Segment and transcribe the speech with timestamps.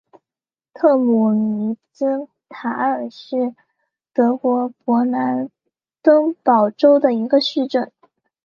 [0.73, 3.53] 特姆尼茨塔尔是
[4.15, 5.51] 德国勃兰
[6.01, 7.91] 登堡州的一个市镇。